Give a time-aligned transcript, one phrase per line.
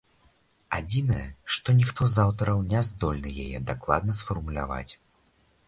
[0.77, 1.25] Адзінае,
[1.57, 4.93] што ніхто з аўтараў не здольны яе дакладна сфармуляваць.